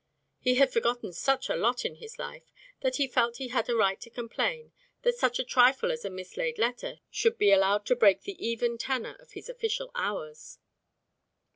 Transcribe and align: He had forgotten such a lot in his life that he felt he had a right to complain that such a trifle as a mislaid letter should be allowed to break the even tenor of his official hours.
He 0.39 0.55
had 0.55 0.73
forgotten 0.73 1.13
such 1.13 1.47
a 1.47 1.55
lot 1.55 1.85
in 1.85 1.97
his 1.97 2.17
life 2.17 2.51
that 2.79 2.95
he 2.95 3.07
felt 3.07 3.37
he 3.37 3.49
had 3.49 3.69
a 3.69 3.75
right 3.75 4.01
to 4.01 4.09
complain 4.09 4.73
that 5.03 5.13
such 5.13 5.37
a 5.37 5.43
trifle 5.43 5.91
as 5.91 6.03
a 6.03 6.09
mislaid 6.09 6.57
letter 6.57 7.01
should 7.11 7.37
be 7.37 7.51
allowed 7.51 7.85
to 7.85 7.95
break 7.95 8.23
the 8.23 8.33
even 8.43 8.79
tenor 8.79 9.15
of 9.19 9.33
his 9.33 9.47
official 9.47 9.91
hours. 9.93 10.57